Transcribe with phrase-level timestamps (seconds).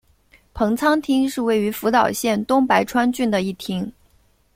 [0.51, 3.91] 棚仓町是位于福岛县东白川郡的一町。